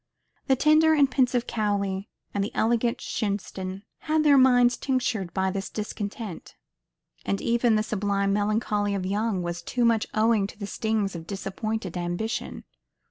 [0.47, 5.69] The tender and pensive Cowley, and the elegant Shenstone, had their minds tinctured by this
[5.69, 6.55] discontent;
[7.23, 11.27] and even the sublime melancholy of Young was too much owing to the stings of
[11.27, 12.63] disappointed ambition.